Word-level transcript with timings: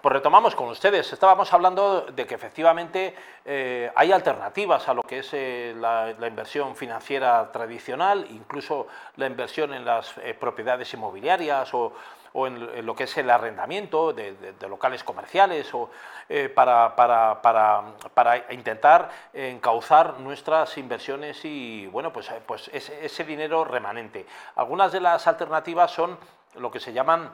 Pues 0.00 0.14
retomamos 0.14 0.54
con 0.54 0.68
ustedes. 0.68 1.12
Estábamos 1.12 1.52
hablando 1.52 2.06
de 2.06 2.26
que 2.26 2.34
efectivamente 2.34 3.14
eh, 3.44 3.92
hay 3.94 4.12
alternativas 4.12 4.88
a 4.88 4.94
lo 4.94 5.02
que 5.02 5.18
es 5.18 5.28
eh, 5.34 5.74
la, 5.76 6.14
inversión 6.26 6.74
financiera 6.74 7.52
tradicional, 7.52 8.26
incluso 8.30 8.86
la 9.16 9.26
inversión 9.26 9.74
en 9.74 9.84
las 9.84 10.16
eh, 10.16 10.32
propiedades 10.32 10.94
inmobiliarias 10.94 11.74
o, 11.74 11.92
en, 12.32 12.86
lo 12.86 12.96
que 12.96 13.04
es 13.04 13.18
el 13.18 13.28
arrendamiento 13.28 14.14
de, 14.14 14.54
locales 14.66 15.04
comerciales 15.04 15.68
o 15.74 15.90
para, 16.54 16.94
intentar 18.50 19.10
encauzar 19.34 20.18
nuestras 20.20 20.78
inversiones 20.78 21.44
y 21.44 21.88
bueno 21.88 22.10
pues, 22.10 22.30
pues 22.46 22.68
ese 22.68 23.24
dinero 23.24 23.64
remanente. 23.64 24.24
Algunas 24.54 24.92
de 24.92 25.00
las 25.00 25.26
alternativas 25.26 25.90
son 25.90 26.16
lo 26.54 26.70
que 26.70 26.80
se 26.80 26.92
llaman 26.94 27.30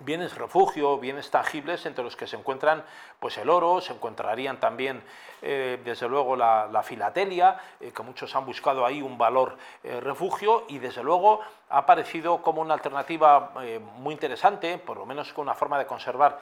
bienes 0.00 0.34
refugio, 0.36 0.98
bienes 0.98 1.30
tangibles 1.30 1.86
entre 1.86 2.04
los 2.04 2.16
que 2.16 2.26
se 2.26 2.36
encuentran 2.36 2.84
pues 3.20 3.38
el 3.38 3.48
oro, 3.48 3.80
se 3.80 3.92
encontrarían 3.92 4.58
también 4.58 5.02
eh, 5.42 5.80
desde 5.84 6.08
luego 6.08 6.36
la, 6.36 6.82
filatelia, 6.82 7.58
eh, 7.80 7.92
que 7.92 8.02
muchos 8.02 8.34
han 8.34 8.44
buscado 8.44 8.84
ahí 8.84 9.02
un 9.02 9.16
valor 9.16 9.56
eh, 9.82 10.00
refugio 10.00 10.64
y 10.68 10.78
desde 10.78 11.02
luego 11.02 11.40
ha 11.70 11.78
aparecido 11.78 12.42
como 12.42 12.60
una 12.60 12.74
alternativa 12.74 13.52
muy 13.96 14.12
interesante, 14.12 14.78
por 14.78 14.98
lo 14.98 15.06
menos 15.06 15.32
con 15.32 15.42
una 15.42 15.54
forma 15.54 15.78
de 15.78 15.86
conservar 15.86 16.38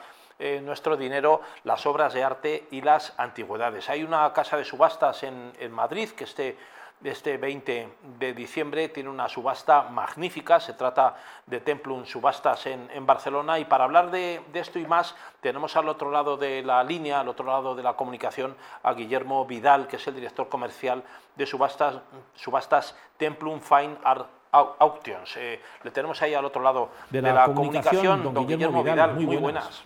nuestro 0.61 0.97
dinero, 0.97 1.41
las 1.63 1.85
obras 1.85 2.13
de 2.13 2.23
arte 2.23 2.67
y 2.71 2.81
las 2.81 3.13
antigüedades. 3.17 3.89
Hay 3.89 4.03
una 4.03 4.33
casa 4.33 4.57
de 4.57 4.65
subastas 4.65 5.23
en, 5.23 5.53
en 5.59 5.71
Madrid 5.71 6.09
que 6.09 6.25
esté 6.25 6.57
este 7.03 7.37
20 7.37 7.89
de 8.19 8.33
diciembre 8.33 8.89
tiene 8.89 9.09
una 9.09 9.27
subasta 9.27 9.83
magnífica, 9.83 10.59
se 10.59 10.73
trata 10.73 11.15
de 11.45 11.59
Templum 11.59 12.05
Subastas 12.05 12.65
en, 12.67 13.05
Barcelona. 13.05 13.59
Y 13.59 13.65
para 13.65 13.83
hablar 13.83 14.11
de, 14.11 14.41
esto 14.53 14.79
y 14.79 14.85
más 14.85 15.15
tenemos 15.41 15.75
al 15.75 15.89
otro 15.89 16.11
lado 16.11 16.37
de 16.37 16.63
la 16.63 16.83
línea, 16.83 17.19
al 17.19 17.27
otro 17.27 17.45
lado 17.45 17.75
de 17.75 17.83
la 17.83 17.93
comunicación, 17.93 18.55
a 18.83 18.93
Guillermo 18.93 19.45
Vidal, 19.45 19.87
que 19.87 19.97
es 19.97 20.07
el 20.07 20.15
director 20.15 20.47
comercial 20.49 21.03
de 21.35 21.45
subastas, 21.45 21.95
subastas 22.35 22.95
Templum 23.17 23.59
Fine 23.59 23.97
Art 24.03 24.27
Auctions. 24.51 25.35
Eh, 25.37 25.61
le 25.83 25.91
tenemos 25.91 26.21
ahí 26.21 26.33
al 26.33 26.45
otro 26.45 26.61
lado 26.61 26.91
de, 27.09 27.21
la, 27.21 27.45
comunicación, 27.45 28.33
don, 28.33 28.47
Guillermo, 28.47 28.83
Vidal, 28.83 29.15
muy, 29.15 29.37
buenas. 29.37 29.83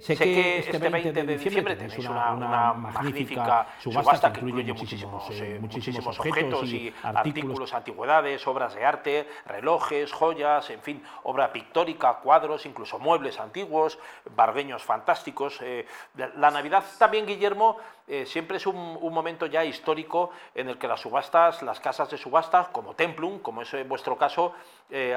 Sé, 0.00 0.16
que 0.16 0.58
este 0.60 0.78
20 0.78 1.08
este 1.08 1.22
de 1.24 1.36
diciembre 1.36 1.76
tenéis 1.76 2.08
una, 2.08 2.72
magnífica 2.72 3.66
subasta 3.78 4.32
que 4.32 4.40
incluye 4.40 4.72
muchísimos, 4.72 5.28
eh, 5.30 5.58
muchísimos 5.60 6.18
objetos 6.18 6.68
y 6.68 6.92
artículos, 7.02 7.74
antigüedades, 7.74 8.46
obras 8.46 8.74
de 8.74 8.84
arte, 8.84 9.28
relojes, 9.46 10.10
joyas, 10.12 10.70
en 10.70 10.80
fin, 10.80 11.02
obra 11.24 11.52
pictórica, 11.52 12.14
cuadros, 12.14 12.64
incluso 12.64 12.98
muebles 12.98 13.38
antiguos, 13.38 13.98
barbeños 14.34 14.82
fantásticos. 14.82 15.58
Eh, 15.60 15.86
la 16.14 16.50
Navidad 16.50 16.82
también, 16.98 17.26
Guillermo, 17.26 17.76
eh, 18.08 18.24
siempre 18.24 18.56
es 18.56 18.66
un, 18.66 18.98
momento 19.10 19.46
ya 19.46 19.64
histórico 19.64 20.30
en 20.54 20.68
el 20.68 20.78
que 20.78 20.88
las 20.88 21.00
subastas, 21.00 21.62
las 21.62 21.78
casas 21.78 22.10
de 22.10 22.16
subastas, 22.16 22.68
como 22.68 22.94
Templum, 22.94 23.40
como 23.40 23.62
es 23.62 23.88
vuestro 23.88 24.16
caso, 24.16 24.54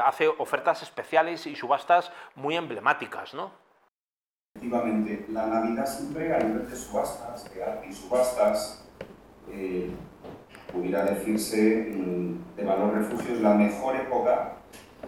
hace 0.03 0.27
ofertas 0.27 0.83
especiales 0.83 1.47
y 1.47 1.55
subastas 1.55 2.11
muy 2.35 2.55
emblemáticas, 2.55 3.33
¿no? 3.33 3.62
Efectivamente, 4.55 5.25
la 5.29 5.47
Navidad 5.47 5.85
siempre 5.85 6.33
a 6.33 6.39
nivel 6.39 6.69
de 6.69 6.75
subastas, 6.75 7.43
de 7.53 7.89
y 7.89 7.91
subastas, 7.91 8.85
eh, 9.51 9.89
pudiera 10.71 11.03
decirse 11.05 11.91
mm, 11.91 12.55
de 12.55 12.63
valor 12.63 12.93
refugio, 12.93 13.33
es 13.33 13.41
la 13.41 13.55
mejor 13.55 13.95
época, 13.95 14.53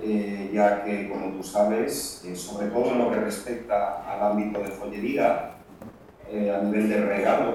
eh, 0.02 0.50
ya 0.52 0.84
que, 0.84 1.08
como 1.08 1.38
tú 1.38 1.44
sabes, 1.44 2.26
eh, 2.26 2.36
sobre 2.36 2.68
todo 2.68 2.92
en 2.92 3.00
lo 3.00 3.12
que 3.12 3.20
respecta 3.22 4.04
al 4.12 4.32
ámbito 4.32 4.60
de 4.60 4.72
joyería, 4.72 5.52
a 6.28 6.62
nivel 6.64 6.90
de 6.90 7.06
regalo, 7.06 7.54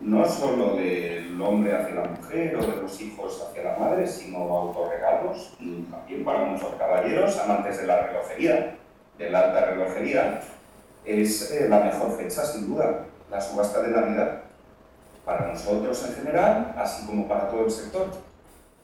no 0.00 0.24
solo 0.26 0.76
del 0.76 1.40
hombre 1.40 1.74
hacia 1.74 1.94
la 1.94 2.04
mujer 2.04 2.56
o 2.56 2.60
de 2.60 2.82
los 2.82 3.00
hijos 3.00 3.42
hacia 3.48 3.64
la 3.64 3.78
madre, 3.78 4.06
sino 4.06 4.38
autorregalos, 4.38 5.56
y 5.58 5.82
también 5.90 6.24
para 6.24 6.44
muchos 6.44 6.74
caballeros, 6.74 7.36
amantes 7.38 7.78
de 7.78 7.86
la 7.86 8.06
relojería, 8.06 8.76
de 9.18 9.30
la 9.30 9.40
alta 9.40 9.64
relojería, 9.70 10.40
es 11.04 11.50
eh, 11.50 11.68
la 11.68 11.80
mejor 11.80 12.16
fecha, 12.16 12.44
sin 12.44 12.68
duda, 12.68 13.06
la 13.30 13.40
subasta 13.40 13.82
de 13.82 13.88
Navidad, 13.88 14.42
para 15.24 15.48
nosotros 15.48 16.04
en 16.08 16.14
general, 16.14 16.74
así 16.76 17.06
como 17.06 17.28
para 17.28 17.48
todo 17.48 17.64
el 17.64 17.70
sector. 17.70 18.08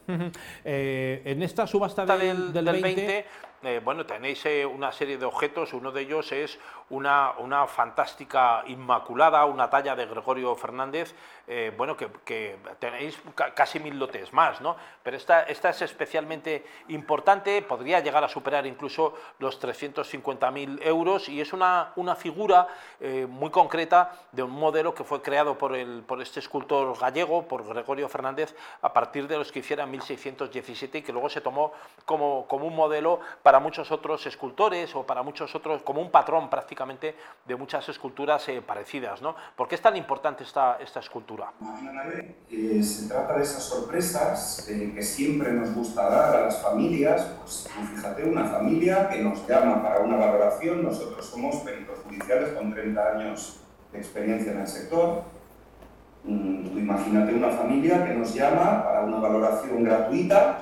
Eh, 0.65 1.21
en 1.27 1.43
esta 1.43 1.67
subasta 1.67 2.07
del, 2.07 2.51
del, 2.51 2.65
20, 2.81 3.27
eh, 3.63 3.81
bueno, 3.83 4.07
tenéis 4.07 4.45
una 4.73 4.93
serie 4.93 5.19
de 5.19 5.25
objetos, 5.25 5.73
uno 5.73 5.91
de 5.93 6.03
ellos 6.03 6.31
es 6.33 6.59
una, 6.91 7.33
una 7.39 7.67
fantástica 7.67 8.63
Inmaculada, 8.67 9.45
una 9.45 9.69
talla 9.69 9.95
de 9.95 10.07
Gregorio 10.07 10.55
Fernández, 10.55 11.15
eh, 11.47 11.73
bueno, 11.77 11.97
que, 11.97 12.59
tenéis 12.79 13.19
casi 13.55 13.81
mil 13.81 13.99
lotes 13.99 14.33
más, 14.33 14.61
¿no? 14.61 14.77
Pero 15.03 15.17
esta, 15.17 15.43
esta 15.45 15.71
es 15.71 15.83
especialmente 15.83 16.65
importante, 16.89 17.63
podría 17.63 18.01
llegar 18.01 18.23
a 18.23 18.29
superar 18.29 18.67
incluso 18.67 19.15
los 19.39 19.61
350.000 19.61 20.87
euros 20.87 21.29
y 21.29 21.41
es 21.41 21.53
una, 21.53 21.93
una 21.97 22.17
figura 22.17 22.69
eh, 23.01 23.27
muy 23.29 23.51
concreta 23.51 24.13
de 24.33 24.43
un 24.43 24.51
modelo 24.51 24.95
que 24.95 25.05
fue 25.05 25.23
creado 25.23 25.57
por, 25.57 25.75
el, 25.75 26.03
por 26.03 26.21
este 26.21 26.41
escultor 26.41 26.99
gallego, 26.99 27.49
por 27.49 27.67
Gregorio 27.67 28.09
Fernández, 28.09 28.55
a 28.83 28.93
partir 28.93 29.27
de 29.27 29.39
los 29.39 29.51
que 29.51 29.61
hiciera 29.61 29.87
1617 29.87 30.99
y 30.99 31.03
que 31.03 31.13
luego 31.13 31.31
se 31.31 31.41
tomó 31.41 31.73
como, 32.05 32.47
como 32.47 32.67
un 32.67 32.77
modelo 32.77 33.21
muchos 33.59 33.91
otros 33.91 34.27
escultores 34.27 34.95
o 34.95 35.07
para 35.07 35.23
muchos 35.23 35.55
otros, 35.55 35.81
como 35.83 36.03
un 36.03 36.11
patrón 36.11 36.51
prácticamente 36.51 37.15
de 37.47 37.57
muchas 37.57 37.89
esculturas 37.89 38.47
eh, 38.51 38.61
parecidas. 38.61 39.23
¿no? 39.23 39.35
¿Por 39.57 39.67
qué 39.67 39.77
es 39.77 39.81
tan 39.81 39.97
importante 39.97 40.45
esta, 40.45 40.77
esta 40.79 41.01
escultura? 41.01 41.53
Eh, 42.51 42.83
se 42.83 43.09
trata 43.09 43.37
de 43.37 43.43
esas 43.43 43.63
sorpresas 43.63 44.69
eh, 44.69 44.93
que 44.95 45.03
siempre 45.03 45.53
nos 45.53 45.75
gusta 45.75 46.11
dar 46.11 46.37
a 46.37 46.41
las 46.43 46.63
familias. 46.63 47.23
Pues 47.41 47.67
fíjate, 47.95 48.25
una 48.25 48.45
familia 48.45 49.09
que 49.09 49.23
nos 49.23 49.47
llama 49.49 49.83
para 49.83 50.01
una 50.01 50.17
valoración, 50.17 50.85
nosotros 50.85 51.25
somos 51.25 51.57
peritos 51.57 52.01
judiciales 52.01 52.51
con 52.51 52.71
30 52.75 53.13
años 53.13 53.61
de 53.93 53.99
experiencia 53.99 54.53
en 54.53 54.61
el 54.61 54.69
sector. 54.69 55.23
Mm, 56.25 56.77
imagínate 56.79 57.35
una 57.35 57.51
familia 57.51 58.05
que 58.05 58.13
nos 58.13 58.35
llama 58.35 58.85
para 58.85 59.01
una 59.01 59.19
valoración 59.19 59.83
gratuita 59.83 60.59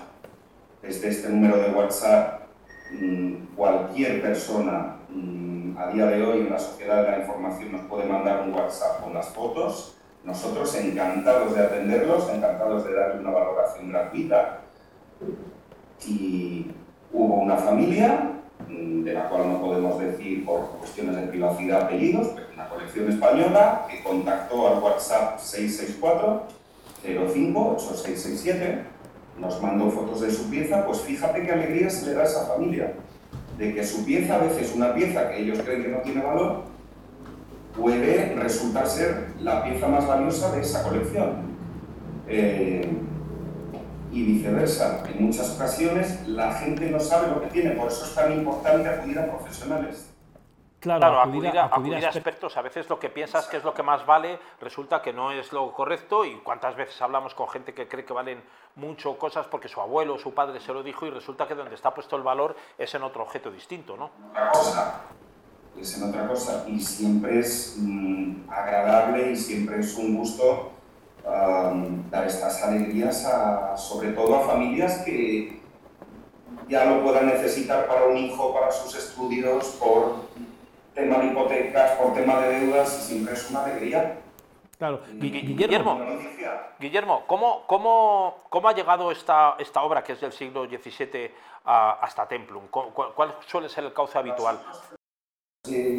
desde 0.82 1.08
este 1.08 1.28
número 1.28 1.56
de 1.56 1.70
WhatsApp. 1.70 2.45
Mm, 2.90 3.56
cualquier 3.56 4.22
persona 4.22 4.96
mm, 5.10 5.76
a 5.76 5.88
día 5.88 6.06
de 6.06 6.22
hoy 6.22 6.40
en 6.40 6.50
la 6.50 6.58
sociedad 6.58 7.02
de 7.02 7.10
la 7.10 7.18
información 7.18 7.72
nos 7.72 7.82
puede 7.86 8.04
mandar 8.04 8.42
un 8.42 8.54
WhatsApp 8.54 9.02
con 9.02 9.14
las 9.14 9.28
fotos. 9.30 9.96
Nosotros 10.24 10.74
encantados 10.76 11.54
de 11.54 11.64
atenderlos, 11.64 12.28
encantados 12.32 12.84
de 12.84 12.94
darle 12.94 13.20
una 13.20 13.30
valoración 13.30 13.90
gratuita. 13.90 14.60
Y 16.06 16.70
hubo 17.12 17.34
una 17.40 17.56
familia, 17.56 18.32
mm, 18.68 19.02
de 19.02 19.12
la 19.12 19.28
cual 19.28 19.52
no 19.52 19.60
podemos 19.60 19.98
decir 19.98 20.44
por 20.44 20.66
cuestiones 20.78 21.16
de 21.16 21.22
privacidad 21.22 21.82
apellidos, 21.82 22.28
pero 22.34 22.46
una 22.54 22.68
colección 22.68 23.10
española 23.10 23.86
que 23.90 24.02
contactó 24.02 24.68
al 24.68 24.82
WhatsApp 24.82 25.38
664 25.38 26.42
058667, 27.02 28.84
nos 29.38 29.60
mandó 29.62 29.90
fotos 29.90 30.20
de 30.20 30.30
su 30.30 30.48
pieza, 30.48 30.84
pues 30.86 31.00
fíjate 31.00 31.42
qué 31.42 31.52
alegría 31.52 31.90
se 31.90 32.06
le 32.06 32.14
da 32.14 32.22
a 32.22 32.24
esa 32.24 32.46
familia 32.46 32.94
de 33.58 33.74
que 33.74 33.84
su 33.84 34.04
pieza, 34.04 34.36
a 34.36 34.38
veces 34.38 34.74
una 34.74 34.94
pieza 34.94 35.30
que 35.30 35.40
ellos 35.40 35.58
creen 35.60 35.82
que 35.82 35.88
no 35.88 35.98
tiene 35.98 36.22
valor, 36.22 36.62
puede 37.76 38.34
resultar 38.34 38.86
ser 38.86 39.28
la 39.40 39.64
pieza 39.64 39.88
más 39.88 40.06
valiosa 40.06 40.52
de 40.52 40.60
esa 40.60 40.82
colección. 40.82 41.56
Eh, 42.28 42.90
y 44.16 44.22
viceversa. 44.22 45.02
En 45.08 45.26
muchas 45.26 45.54
ocasiones 45.54 46.26
la 46.26 46.54
gente 46.54 46.90
no 46.90 46.98
sabe 46.98 47.28
lo 47.28 47.40
que 47.40 47.48
tiene, 47.48 47.70
por 47.72 47.88
eso 47.88 48.04
es 48.04 48.14
tan 48.14 48.32
importante 48.32 48.88
acudir 48.88 49.18
a 49.18 49.26
profesionales. 49.26 50.12
Claro, 50.80 51.20
acudir, 51.20 51.58
a, 51.58 51.66
expertos. 51.98 52.56
A 52.56 52.62
veces 52.62 52.88
lo 52.88 52.98
que 52.98 53.08
piensas 53.08 53.46
que 53.46 53.56
es 53.56 53.64
lo 53.64 53.74
que 53.74 53.82
más 53.82 54.06
vale 54.06 54.38
resulta 54.60 55.02
que 55.02 55.12
no 55.12 55.32
es 55.32 55.52
lo 55.52 55.72
correcto 55.72 56.24
y 56.24 56.36
cuántas 56.36 56.76
veces 56.76 57.00
hablamos 57.02 57.34
con 57.34 57.48
gente 57.48 57.74
que 57.74 57.88
cree 57.88 58.04
que 58.04 58.12
valen 58.12 58.40
mucho 58.76 59.18
cosas 59.18 59.46
porque 59.46 59.68
su 59.68 59.80
abuelo 59.80 60.14
o 60.14 60.18
su 60.18 60.32
padre 60.32 60.60
se 60.60 60.72
lo 60.72 60.82
dijo 60.82 61.06
y 61.06 61.10
resulta 61.10 61.48
que 61.48 61.54
donde 61.54 61.74
está 61.74 61.92
puesto 61.92 62.16
el 62.16 62.22
valor 62.22 62.54
es 62.78 62.94
en 62.94 63.02
otro 63.02 63.22
objeto 63.22 63.50
distinto, 63.50 63.96
¿no? 63.96 64.10
Otra 64.30 64.50
cosa, 64.50 65.00
es 65.78 65.96
en 65.96 66.08
otra 66.08 66.28
cosa 66.28 66.64
y 66.68 66.80
siempre 66.80 67.40
es 67.40 67.76
mm, 67.78 68.48
agradable 68.48 69.32
y 69.32 69.36
siempre 69.36 69.80
es 69.80 69.96
un 69.96 70.16
gusto 70.16 70.72
dar 72.10 72.26
estas 72.26 72.62
alegrías 72.62 73.26
sobre 73.76 74.12
todo 74.12 74.36
a 74.36 74.46
familias 74.46 74.98
que 74.98 75.60
ya 76.68 76.84
lo 76.84 77.02
puedan 77.02 77.26
necesitar 77.26 77.86
para 77.86 78.06
un 78.06 78.16
hijo, 78.16 78.54
para 78.54 78.70
sus 78.70 78.96
estudios, 78.96 79.66
por 79.80 80.16
tema 80.94 81.18
de 81.18 81.26
hipotecas, 81.26 81.92
por 81.92 82.14
tema 82.14 82.40
de 82.40 82.60
deudas, 82.60 82.88
siempre 82.88 83.34
es 83.34 83.50
una 83.50 83.64
alegría. 83.64 84.18
Claro, 84.78 85.00
Guillermo, 85.14 85.98
Guillermo, 86.78 87.24
¿cómo, 87.26 87.64
cómo, 87.66 88.44
cómo 88.50 88.68
ha 88.68 88.74
llegado 88.74 89.10
esta, 89.10 89.56
esta 89.58 89.82
obra 89.82 90.04
que 90.04 90.12
es 90.12 90.20
del 90.20 90.32
siglo 90.32 90.66
XVII 90.66 91.30
hasta 91.64 92.28
Templum? 92.28 92.68
¿Cuál, 92.68 93.36
suele 93.46 93.68
ser 93.68 93.84
el 93.84 93.92
cauce 93.92 94.18
habitual? 94.18 94.58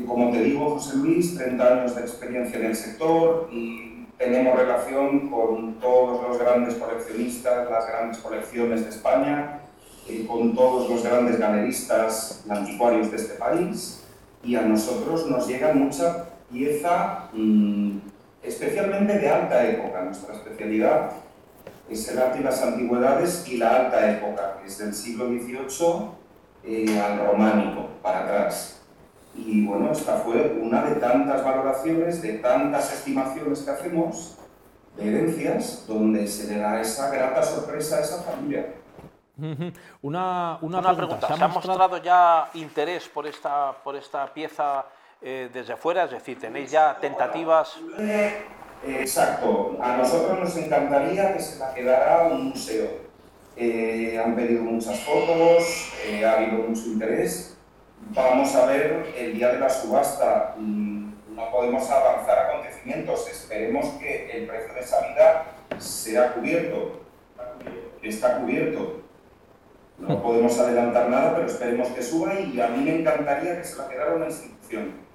como 0.07 0.31
te 0.31 0.43
digo, 0.43 0.69
José 0.69 0.95
Luis, 0.95 1.37
30 1.37 1.67
años 1.67 1.95
de 1.95 2.01
experiencia 2.01 2.57
en 2.57 2.67
el 2.67 2.75
sector 2.75 3.49
y 3.51 4.05
tenemos 4.17 4.57
relación 4.57 5.29
con 5.29 5.73
todos 5.79 6.21
los 6.25 6.37
grandes 6.39 6.75
coleccionistas, 6.75 7.69
las 7.69 7.87
grandes 7.87 8.17
colecciones 8.19 8.83
de 8.85 8.89
España, 8.89 9.59
eh, 10.07 10.25
con 10.25 10.55
todos 10.55 10.89
los 10.89 11.03
grandes 11.03 11.37
galeristas 11.37 12.45
anticuarios 12.49 13.11
de 13.11 13.17
este 13.17 13.33
país 13.35 14.05
y 14.43 14.55
a 14.55 14.61
nosotros 14.61 15.27
nos 15.27 15.47
llega 15.47 15.73
mucha 15.73 16.29
pieza 16.49 17.29
mm, 17.33 17.97
especialmente 18.47 19.19
de 19.19 19.29
alta 19.29 19.65
época. 19.65 20.01
Nuestra 20.01 20.35
especialidad 20.35 21.11
es 21.89 22.09
el 22.09 22.19
arte 22.19 22.39
y 22.39 22.43
las 22.43 22.61
antigüedades 22.61 23.47
y 23.47 23.57
la 23.57 23.75
alta 23.75 24.11
época, 24.11 24.57
que 24.61 24.67
es 24.67 24.77
del 24.77 24.93
siglo 24.93 25.27
XVIII 25.27 26.09
eh, 26.63 26.99
al 26.99 27.25
románico, 27.27 27.89
para 28.01 28.23
atrás. 28.23 28.81
Y 29.35 29.65
bueno, 29.65 29.91
esta 29.91 30.17
fue 30.17 30.57
una 30.61 30.83
de 30.83 30.95
tantas 30.95 31.43
valoraciones, 31.43 32.21
de 32.21 32.33
tantas 32.39 32.91
estimaciones 32.93 33.59
que 33.61 33.71
hacemos 33.71 34.37
de 34.95 35.07
herencias, 35.07 35.85
donde 35.87 36.27
se 36.27 36.51
le 36.51 36.59
da 36.59 36.81
esa 36.81 37.11
grata 37.11 37.43
sorpresa 37.43 37.97
a 37.97 38.01
esa 38.01 38.23
familia. 38.23 38.73
Una, 40.01 40.57
una, 40.61 40.95
pregunta, 40.95 41.27
¿se 41.27 41.43
ha 41.43 41.47
mostrado 41.47 41.97
ya 41.97 42.49
interés 42.55 43.07
por 43.07 43.27
esta, 43.27 43.71
por 43.83 43.95
esta 43.95 44.25
pieza 44.33 44.83
eh, 45.21 45.49
desde 45.53 45.75
fuera? 45.75 46.05
Es 46.05 46.11
decir, 46.11 46.39
¿tenéis 46.39 46.71
ya 46.71 46.97
tentativas? 46.99 47.77
exacto, 48.85 49.77
a 49.81 49.97
nosotros 49.97 50.39
nos 50.39 50.55
encantaría 50.57 51.33
que 51.33 51.39
se 51.39 51.59
la 51.59 51.73
quedara 51.73 52.27
un 52.27 52.49
museo. 52.49 53.07
Eh, 53.55 54.21
han 54.23 54.35
pedido 54.35 54.63
muchas 54.63 54.99
fotos, 54.99 55.91
eh, 56.05 56.23
ha 56.25 56.33
habido 56.33 56.59
mucho 56.63 56.85
interés 56.87 57.57
vamos 58.11 58.55
a 58.55 58.65
ver 58.65 59.13
el 59.17 59.33
día 59.33 59.51
de 59.51 59.59
la 59.59 59.69
subasta. 59.69 60.55
Mm, 60.57 61.35
no 61.35 61.51
podemos 61.51 61.89
avanzar 61.89 62.49
acontecimientos, 62.49 63.27
esperemos 63.29 63.85
que 63.99 64.31
el 64.31 64.47
precio 64.47 64.73
de 64.73 64.83
salida 64.83 65.45
sea 65.77 66.33
cubierto, 66.33 67.01
está 68.01 68.39
cubierto. 68.39 69.01
No 69.99 70.21
podemos 70.21 70.57
adelantar 70.59 71.09
nada, 71.09 71.35
pero 71.35 71.47
esperemos 71.47 71.89
que 71.89 72.03
suba 72.03 72.33
y 72.39 72.59
a 72.59 72.67
mí 72.67 72.83
me 72.83 72.99
encantaría 72.99 73.57
que 73.57 73.63
se 73.63 73.77
la 73.77 73.87
quedara 73.87 74.15
una 74.15 74.27
institución. 74.27 75.06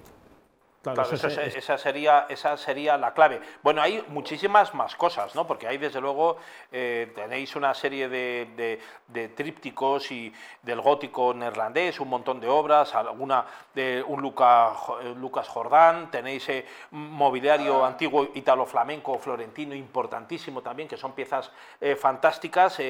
Claro, 0.83 1.03
esa, 1.03 1.77
sería, 1.77 2.25
esa 2.27 2.57
sería 2.57 2.97
la 2.97 3.13
clave. 3.13 3.39
Bueno, 3.63 3.81
hay 3.81 4.03
muchísimas 4.09 4.73
más 4.73 4.97
cosas, 4.97 5.33
¿no? 5.33 5.47
Porque 5.47 5.65
hay, 5.65 5.77
desde 5.77 6.01
luego, 6.01 6.35
eh, 6.73 7.09
tenéis 7.15 7.55
una 7.55 7.73
serie 7.73 8.09
de, 8.09 8.79
de, 9.07 9.29
trípticos 9.29 10.11
y 10.11 10.33
del 10.61 10.81
gótico 10.81 11.33
neerlandés, 11.33 12.01
un 12.01 12.09
montón 12.09 12.41
de 12.41 12.49
obras, 12.49 12.93
alguna 12.95 13.45
de 13.73 14.03
un 14.05 14.25
eh, 14.25 15.15
Lucas 15.15 15.47
Jordán, 15.47 16.11
tenéis 16.11 16.49
eh, 16.49 16.65
mobiliario 16.91 17.85
antiguo 17.85 18.27
italo-flamenco 18.33 19.17
florentino 19.19 19.73
importantísimo 19.73 20.61
también, 20.61 20.89
que 20.89 20.97
son 20.97 21.13
piezas 21.13 21.49
fantásticas. 21.97 22.81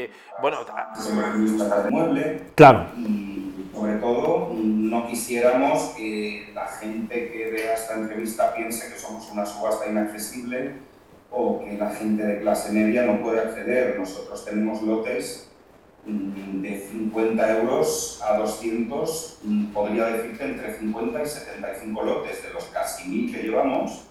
bueno, 0.42 0.66
claro 2.56 2.90
sobre 2.94 3.23
todo 4.04 4.54
no 4.54 5.08
quisiéramos 5.08 5.94
que 5.96 6.52
la 6.54 6.68
gente 6.68 7.32
que 7.32 7.50
vea 7.52 7.74
esta 7.74 7.96
entrevista 7.96 8.54
piense 8.54 8.92
que 8.92 9.00
somos 9.00 9.32
una 9.32 9.46
subasta 9.46 9.88
inaccesible 9.88 10.74
o 11.32 11.60
que 11.60 11.78
la 11.78 11.90
gente 11.90 12.24
de 12.24 12.42
clase 12.42 12.74
media 12.74 13.06
no 13.06 13.22
puede 13.22 13.40
acceder. 13.40 13.98
Nosotros 13.98 14.46
tenemos 14.46 14.82
lotes 14.82 15.50
mm, 16.06 16.62
de 16.62 16.80
50 16.92 17.60
euros 17.60 18.22
a 18.24 18.38
200, 18.38 19.40
mm, 19.44 19.66
podría 19.74 20.06
decirte 20.08 20.44
entre 20.44 20.78
50 20.78 21.24
y 21.24 21.26
75 21.26 22.04
lotes 22.04 22.44
de 22.44 22.54
los 22.54 22.66
casi 22.66 23.10
mil 23.10 23.34
que 23.34 23.42
llevamos, 23.42 24.06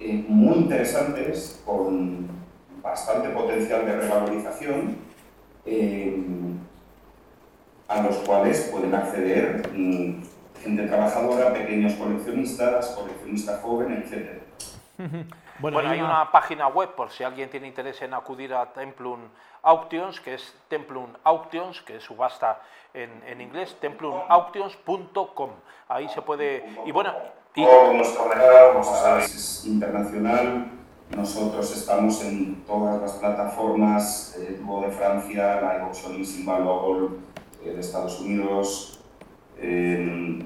eh, 0.00 0.24
muy 0.26 0.56
interesantes, 0.56 1.60
con 1.64 2.26
bastante 2.82 3.28
potencial 3.28 3.84
de 3.84 3.96
revalorización. 3.96 4.96
Eh, 5.66 6.16
a 7.88 8.02
los 8.02 8.16
cuales 8.18 8.68
pueden 8.70 8.94
acceder 8.94 9.68
mm, 9.74 10.22
gente 10.62 10.86
trabajadora, 10.86 11.52
pequeños 11.52 11.94
coleccionistas, 11.94 12.88
coleccionistas 12.88 13.60
jóvenes, 13.62 14.12
etc. 14.12 14.42
Bueno, 15.60 15.80
hay 15.80 16.00
una... 16.00 16.30
página 16.30 16.68
web 16.68 16.94
por 16.94 17.10
si 17.10 17.24
alguien 17.24 17.50
tiene 17.50 17.66
interés 17.66 18.00
en 18.02 18.14
acudir 18.14 18.54
a 18.54 18.72
Templum 18.72 19.18
Auctions, 19.62 20.20
que 20.20 20.34
es 20.34 20.54
Templum 20.68 21.08
Auctions, 21.24 21.82
que 21.82 21.96
es 21.96 22.04
subasta 22.04 22.62
en, 22.94 23.10
en 23.26 23.40
inglés, 23.40 23.76
templumauctions.com. 23.80 25.50
Ahí 25.88 26.08
se 26.08 26.22
puede... 26.22 26.64
Y 26.86 26.92
bueno... 26.92 27.12
Y... 27.56 27.62
nuestro 27.64 28.26
mercado, 28.26 28.74
como 28.74 28.84
sabéis, 28.84 29.34
es 29.34 29.66
internacional. 29.66 30.70
Nosotros 31.16 31.76
estamos 31.76 32.22
en 32.22 32.62
todas 32.64 33.00
las 33.00 33.12
plataformas, 33.14 34.36
eh, 34.38 34.60
de 34.60 34.90
Francia, 34.92 35.60
Live 35.60 35.82
Auctioning, 35.82 36.44
Global, 36.44 37.18
de 37.64 37.80
Estados 37.80 38.20
Unidos, 38.20 39.00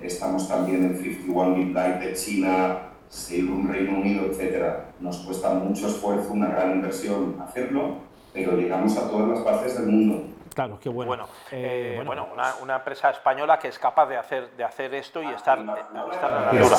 estamos 0.03 0.49
también 0.49 0.85
en 0.85 0.97
51 0.97 1.55
Bit 1.55 1.75
Light 1.75 2.00
de 2.00 2.14
China, 2.14 2.79
Seirum 3.09 3.70
Reino 3.70 3.99
Unido, 3.99 4.25
etc. 4.26 4.94
Nos 5.00 5.19
cuesta 5.19 5.53
mucho 5.53 5.88
esfuerzo, 5.88 6.32
una 6.32 6.49
gran 6.49 6.73
inversión 6.73 7.37
hacerlo, 7.47 7.99
pero 8.32 8.56
llegamos 8.56 8.97
a 8.97 9.11
todas 9.11 9.29
las 9.29 9.41
partes 9.41 9.79
del 9.79 9.87
mundo. 9.87 10.25
Claro, 10.55 10.79
qué 10.81 10.88
bueno. 10.88 11.09
Bueno, 11.09 11.29
eh, 11.50 11.99
eh, 11.99 12.03
bueno 12.05 12.29
una, 12.32 12.55
una, 12.62 12.76
empresa 12.76 13.11
española 13.11 13.58
que 13.58 13.69
es 13.69 13.79
capaz 13.79 14.06
de 14.06 14.17
hacer, 14.17 14.50
de 14.56 14.65
hacer 14.65 14.94
esto 14.94 15.23
y 15.23 15.26
estar, 15.26 15.58
estar 15.58 16.32
a 16.32 16.41
la 16.41 16.50
altura. 16.50 16.76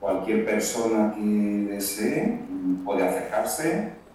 Cualquier 0.00 0.44
persona 0.44 1.12
que 1.14 1.20
desee 1.20 2.40
puede 2.84 3.06
acercarse, 3.06 3.92
mm, 3.92 4.07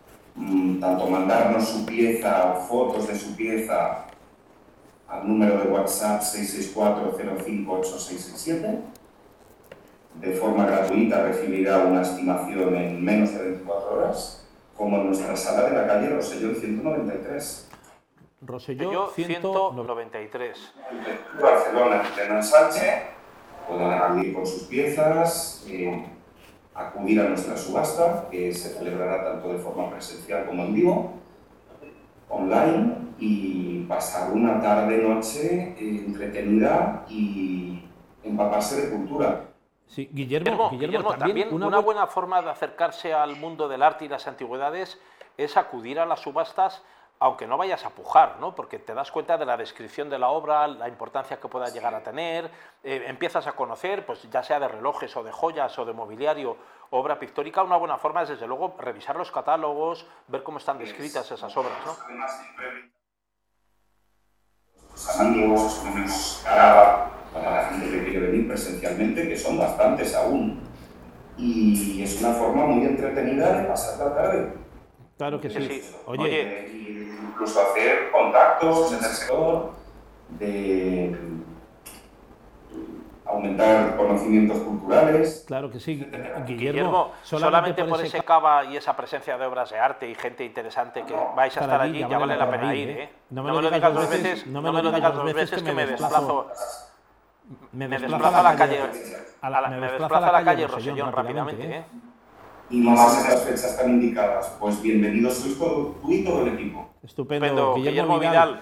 tanto 0.79 1.07
mandarnos 1.07 1.67
su 1.67 1.85
pieza 1.85 2.53
o 2.53 2.61
fotos 2.61 3.07
de 3.07 3.15
su 3.15 3.35
pieza 3.35 4.05
al 5.07 5.27
número 5.27 5.59
de 5.59 5.67
WhatsApp 5.69 6.21
664-058667. 6.21 8.79
De 10.15 10.31
forma 10.33 10.65
gratuita 10.65 11.21
recibirá 11.23 11.77
una 11.79 12.01
estimación 12.01 12.75
en 12.75 13.03
menos 13.03 13.33
de 13.33 13.43
24 13.43 13.93
horas, 13.93 14.47
como 14.75 14.97
en 14.97 15.07
nuestra 15.07 15.35
sala 15.35 15.69
de 15.69 15.75
la 15.75 15.87
calle 15.87 16.09
Rosellón 16.09 16.55
193. 16.55 17.69
Rosellón 18.41 19.09
193. 19.15 20.73
Barcelona, 21.41 22.03
en 22.21 22.43
Sánchez, 22.43 23.03
pueden 23.67 23.91
acudir 23.91 24.33
con 24.33 24.45
sus 24.45 24.63
piezas, 24.63 25.65
eh, 25.69 26.05
acudir 26.75 27.19
a 27.21 27.29
nuestra 27.29 27.55
subasta, 27.57 28.27
que 28.29 28.53
se 28.53 28.69
celebrará 28.69 29.23
tanto 29.23 29.49
de 29.49 29.59
forma 29.59 29.89
presencial 29.89 30.45
como 30.45 30.63
en 30.63 30.73
vivo, 30.73 31.13
online 32.29 32.95
y 33.19 33.85
pasar 33.87 34.31
una 34.31 34.59
tarde-noche 34.59 35.75
eh, 35.77 36.03
entretenida 36.05 37.05
y 37.07 37.83
empaparse 38.23 38.81
de 38.81 38.89
cultura. 38.91 39.49
Sí, 39.87 40.09
Guillermo, 40.11 40.71
Guillermo, 40.71 41.15
también, 41.15 41.53
una, 41.53 41.79
buena 41.79 42.07
forma 42.07 42.41
de 42.41 42.49
acercarse 42.49 43.13
al 43.13 43.35
mundo 43.35 43.67
del 43.67 43.83
arte 43.83 44.05
y 44.05 44.07
las 44.07 44.27
antigüedades 44.27 44.99
es 45.37 45.55
acudir 45.57 45.99
a 45.99 46.05
las 46.05 46.21
subastas 46.21 46.81
aunque 47.23 47.47
no 47.47 47.57
vayas 47.57 47.85
a 47.85 47.89
pujar, 47.89 48.35
¿no? 48.41 48.53
porque 48.53 48.79
te 48.79 48.93
das 48.93 49.09
cuenta 49.09 49.37
de 49.37 49.45
la 49.45 49.55
descripción 49.55 50.09
de 50.09 50.19
la 50.19 50.27
obra, 50.27 50.67
la 50.67 50.89
importancia 50.89 51.39
que 51.39 51.47
pueda 51.47 51.69
llegar 51.69 51.95
a 51.95 52.03
tener, 52.03 52.51
eh, 52.83 53.05
empiezas 53.07 53.47
a 53.47 53.53
conocer, 53.53 54.05
pues 54.05 54.29
ya 54.29 54.43
sea 54.43 54.59
de 54.59 54.67
relojes 54.67 55.15
o 55.15 55.23
de 55.23 55.31
joyas 55.31 55.79
o 55.79 55.85
de 55.85 55.93
mobiliario, 55.93 56.57
obra 56.89 57.17
pictórica, 57.17 57.63
una 57.63 57.77
buena 57.77 57.97
forma 57.97 58.23
es 58.23 58.29
desde 58.29 58.45
luego 58.45 58.75
revisar 58.77 59.15
los 59.15 59.31
catálogos, 59.31 60.05
ver 60.27 60.43
cómo 60.43 60.57
están 60.57 60.77
descritas 60.77 61.31
esas 61.31 61.55
obras. 61.55 61.77
¿no? 61.85 61.93
amigos, 65.17 66.43
para 66.43 67.51
la 67.51 67.69
gente 67.69 67.89
que 67.89 68.03
quiere 68.03 68.27
venir 68.27 68.49
presencialmente, 68.49 69.29
que 69.29 69.37
son 69.37 69.57
bastantes 69.57 70.13
aún. 70.13 70.61
Y 71.37 72.03
es 72.03 72.19
una 72.21 72.33
forma 72.33 72.65
muy 72.65 72.85
entretenida 72.85 73.61
de 73.61 73.63
pasar 73.63 74.09
la 74.09 74.13
tarde. 74.13 74.62
Claro 75.17 75.39
que 75.39 75.49
sí. 75.49 75.83
Oye, 76.05 76.67
incluso 77.29 77.61
hacer 77.61 78.11
contactos 78.11 78.93
en 78.93 78.97
el 78.99 79.03
sector, 79.05 79.71
de 80.29 81.15
aumentar 83.25 83.95
conocimientos 83.97 84.59
culturales. 84.59 85.43
Claro 85.47 85.69
que 85.71 85.79
sí, 85.79 86.07
Guillermo. 86.45 87.11
solamente, 87.23 87.83
por, 87.85 88.03
ese 88.03 88.21
cava 88.21 88.65
y 88.65 88.77
esa 88.77 88.95
presencia 88.95 89.37
de 89.37 89.45
obras 89.45 89.69
de 89.71 89.79
arte 89.79 90.09
y 90.09 90.15
gente 90.15 90.43
interesante 90.45 91.03
que 91.03 91.13
vais 91.35 91.55
a 91.57 91.61
estar 91.61 91.81
allí, 91.81 91.99
ya 91.99 92.17
vale 92.17 92.35
la 92.35 92.49
pena 92.49 92.75
ir. 92.75 92.89
¿eh? 92.89 93.09
No, 93.29 93.43
me 93.43 93.51
lo 93.51 93.69
digas 93.69 93.93
dos 93.93 94.09
veces, 94.09 94.47
no 94.47 94.61
me 94.61 94.71
lo 94.71 94.91
digas 94.91 95.13
dos 95.13 95.33
veces 95.33 95.63
que 95.63 95.73
me 95.73 95.85
desplazo. 95.85 96.51
Me 97.73 97.87
desplazo 97.87 98.37
a 98.37 98.43
la 98.43 98.55
calle, 98.55 98.79
a 99.41 99.49
la, 99.49 99.67
me 99.67 99.91
desplazo 99.91 100.15
a 100.15 100.31
la 100.31 100.43
calle 100.43 100.67
Rosellón 100.67 101.11
rápidamente. 101.11 101.77
¿eh? 101.77 101.83
Y 102.73 102.77
más 102.77 103.23
en 103.23 103.29
las 103.29 103.43
fechas 103.43 103.77
tan 103.77 103.91
indicadas. 103.91 104.51
Pues 104.59 104.81
bienvenidos 104.81 105.35
sois 105.35 105.59
todo, 105.59 105.95
tú 106.01 106.11
y 106.11 106.23
todo 106.23 106.41
el 106.41 106.55
equipo. 106.55 106.89
Estupendo, 107.03 107.45
Estupendo. 107.45 107.75
Guillermo, 107.75 108.17
Vidal, 108.17 108.61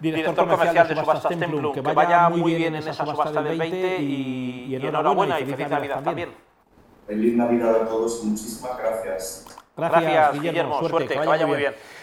director, 0.00 0.48
comercial 0.48 0.88
de 0.88 0.96
Subastas 0.96 1.38
Templum, 1.38 1.72
que 1.72 1.80
vaya 1.80 2.28
muy 2.28 2.56
bien 2.56 2.74
en 2.74 2.88
esa 2.88 3.06
subasta 3.06 3.40
del 3.40 3.56
20 3.56 4.02
y, 4.02 4.66
y 4.68 4.74
enhorabuena 4.74 5.38
y 5.38 5.44
feliz 5.44 5.68
Navidad 5.70 6.02
también. 6.02 6.30
Feliz 7.06 7.36
Navidad 7.36 7.82
a 7.82 7.86
todos 7.86 8.20
y 8.24 8.26
muchísimas 8.26 8.76
gracias. 8.76 9.46
Gracias, 9.76 10.40
Guillermo, 10.40 10.88
suerte, 10.88 11.14
que 11.14 11.26
vaya 11.26 11.46
muy 11.46 11.58
bien. 11.58 11.74